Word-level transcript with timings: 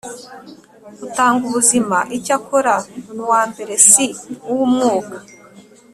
utanga 1.05 1.41
ubuzima 1.49 1.97
l 2.09 2.11
Icyakora 2.17 2.75
uwa 3.23 3.41
mbere 3.51 3.73
si 3.89 4.05
uw 4.49 4.57
umwuka 4.67 5.17